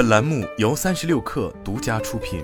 [0.00, 2.42] 本栏目由三十六氪独家出品。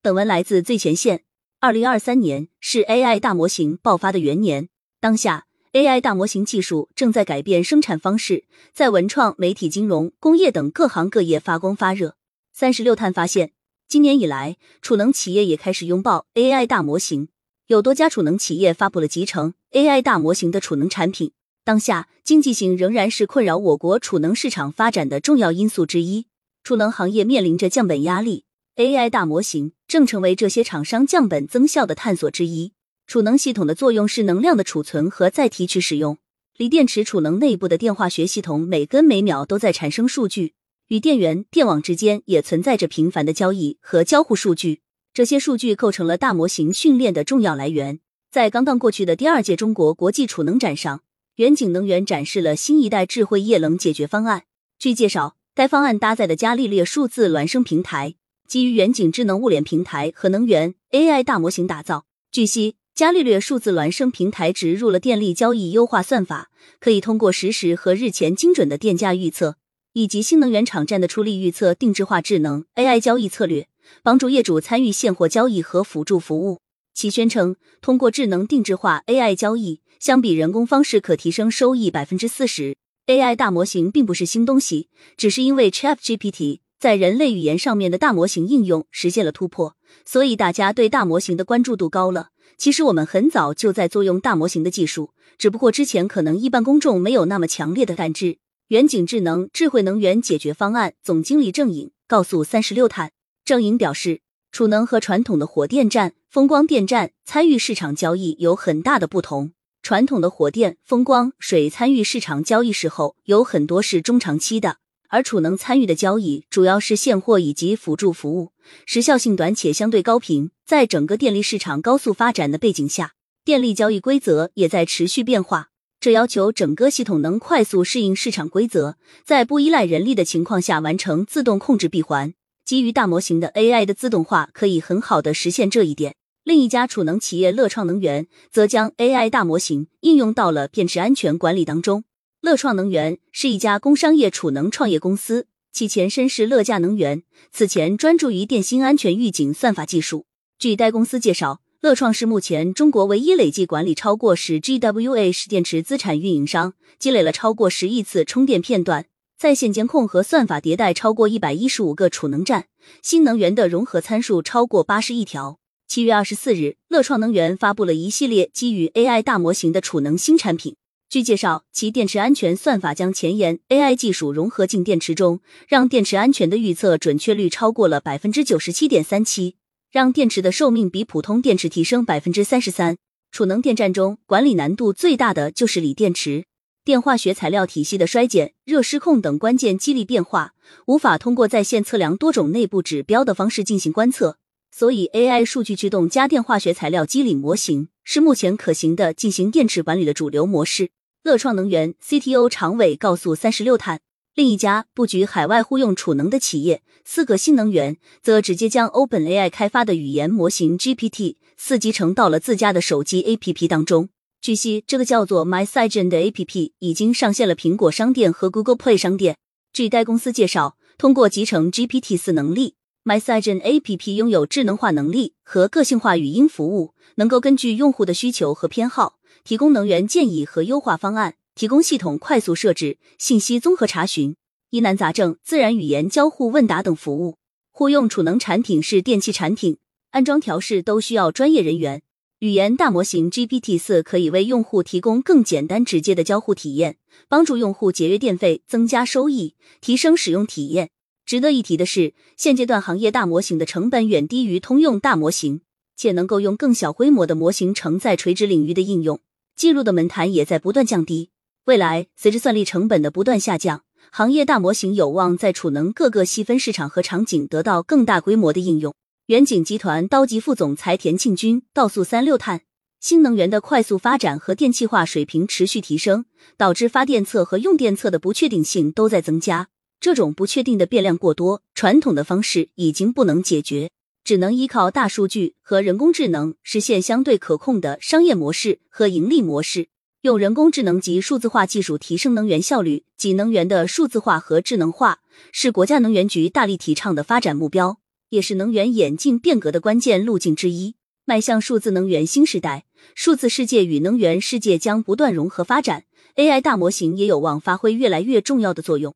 [0.00, 1.24] 本文来自最前线。
[1.60, 12.16] 二零二三年是 AI 大模型爆发的元年，当下 AI 大模型技术正在改变生产方式，在文创、媒体、金融、工业等各行各业发光发热。
[12.54, 13.52] 三十六探发现，
[13.86, 17.28] 今年以来，储能企业也开始拥抱 AI 大模型，
[17.66, 21.32] 有多家储能企业发布了集成 AI 大模型的储能产品。
[21.64, 26.26] 当下，经济性仍然是困扰我国储能市场发展的重要因素之一，
[26.64, 28.44] 储能行业面临着降本压力。
[28.74, 32.72] AI 大模型正成为这些厂商降本增效的探索之一。
[33.06, 36.18] 储能系统的作用是能量的储存和再提取使用。
[36.56, 40.54] 锂电池储能内部的电化学系统每分每秒都在产生数据，
[40.88, 44.80] 与电源、电网之间也存在着频繁的交易和交互数据。
[45.14, 48.00] 这些数据构成了大模型训练的重要来源。
[48.30, 51.02] 在刚刚过去的第二届中国国际储能展上，
[51.42, 54.44] 远景能源展示了新一代智慧液冷解决方案。
[54.78, 58.14] 据介绍，该方案搭载的伽利略数字孪生平台。
[58.46, 62.04] 基于远景智能物联平台和能源 AI 大模型打造。
[62.30, 69.56] 据悉，伽利略数字孪生平台植入了电力交易优化算法，可以通过实时和日前精准的电价预测，
[69.94, 73.66] 以及新能源场站的出力预测，定制化智能 AI 交易策略，
[74.04, 76.60] 帮助业主参与现货交易和辅助服务。
[76.94, 82.76] 其宣称，通过智能定制化 AI 交易，相比人工方式可提升收益百分之四十。
[83.06, 86.58] AI 大模型并不是新东西，只是因为 ChatGPT。
[86.80, 92.30] 在人类语言上面的大模型应用实现了突破，所以大家对大模型的关注度高了。
[92.56, 98.38] 其实我们很早就在作用大模型的技术，只不过之前可能一般公众没有那么强烈的感知。
[98.70, 103.12] 远景智能智慧能源解决方案总经理郑颖告诉三十六碳，
[103.44, 109.52] 郑颖表示，储能和传统的火电站、风光电站参与市场交易有很大的不同。
[109.82, 114.76] 传统的火电、风光、水参与市场交易时候，有很多是中长期的。
[115.08, 118.52] 而储能参与的交易主要是现货以及辅助服务，
[118.86, 120.52] 时效性短且相对高频。
[120.64, 123.14] 在整个电力市场高速发展的背景下，
[123.44, 128.96] 电力交易规则也在持续变化，这要求整个系统能快速适应市场规则，
[129.26, 132.32] 在不依赖人力的情况下完成自动控制闭环。
[132.64, 136.14] 基于大模型的 AI 的自动化可以很好的实现这一点。
[136.44, 142.02] 另一家储能企业乐创能源则将 AI 大模型应用到了电池安全管理当中。
[142.40, 147.22] 乐创能源是一家工商业储能创业公司，其前身是乐价能源，
[147.52, 150.26] 此前专注于电芯安全预警算法技术。
[150.58, 159.06] 据该公司介绍，乐创是目前中国唯一累计管理超过十 GWh 电池资产运营商，积累了超过十亿次充电片段，
[159.38, 162.66] 在线监控和算法迭代超过一百一十五个储能站，
[163.00, 165.61] 新能源的融合参数超过八十亿条。
[165.88, 170.76] 七月二十四日，乐创能源发布了一系列基于 AI 大模型的储能新产品。
[171.10, 179.56] 据介绍，其电池安全算法将前沿 AI 技术融合进电池中，让电池安全的预测准确率超过了百分之九十七点三七，
[179.90, 182.96] 让电池的寿命比普通电池提升百分之三十三。
[183.30, 186.46] 储能电站中管理难度最大的就是锂电池，
[186.82, 190.54] 电化学材料体系的衰减、热失控等关键机理变化，
[190.86, 194.38] 无法通过在线测量多种内部指标的方式进行观测，
[194.74, 200.90] 所以 AI 数据驱动家电化学材料机理模型是目前可行的进行电池管理的主流模式。
[201.22, 204.00] 乐创能源 CTO 常伟告诉三十六碳，
[204.34, 214.08] 另一家布局海外互用储能的企业四个新能源，则直接将 OpenAI 开发的语言模型 GPT 四集成到了自家的手机 APP 当中。
[214.40, 219.36] 据悉，这个叫做 MySigen 的 APP 已经上线了苹果商店和 Google Play 商店。
[219.72, 222.74] 据该公司介绍，通过集成 GPT 四能力
[223.04, 229.18] ，MySigen APP 拥有智能化能力和个性化语音服务，能够根据用户的需求和偏好。
[229.44, 234.36] 提供能源建议和优化方案，提供系统快速设置、信息综合查询、
[234.70, 237.38] 疑难杂症、自然语言交互问答等服务。
[237.72, 239.78] 互用储能产品是电器产品，
[240.10, 242.02] 安装调试都需要专业人员。
[242.38, 246.98] 语言大模型 GPT 四可以为用户提供更简单直接的交互体验，
[247.28, 250.90] 帮助用户节约电费、增加收益、提升使用体验。
[251.32, 255.62] 值得一提的是，现阶段行业大模型的成本远低于通用大模型，
[255.96, 259.18] 且能够用更小规模的模型承载垂直领域的应用。
[259.56, 261.30] 进入的门槛也在不断降低。
[261.64, 268.94] 未来，随着算力成本的不断下降，行业大模型有望在储能各个细分市场和场景得到更大规模的应用。
[269.28, 272.60] 远景集团高级副总裁田庆军告诉三六碳，
[273.00, 276.26] 新能源的快速发展和电气化水平持续提升，
[276.58, 279.68] 导致发电侧和用电侧的不确定性都在增加。
[280.02, 283.92] 这种不确定的变量过多，传统的方式已经不能解决。
[284.24, 289.86] 只能依靠大数据和人工智能实现相对可控的商业模式和盈利模式。
[290.22, 295.20] 用人工智能及数字化技术提升能源效率及能源的数字化和智能化，
[295.52, 297.98] 是国家能源局大力提倡的发展目标，
[298.30, 300.96] 也是能源演进变革的关键路径之一。
[301.24, 309.14] 迈向数字能源新时代，数字世界与能源世界将不断融合发展，AI 大模型也有望发挥越来越重要的作用。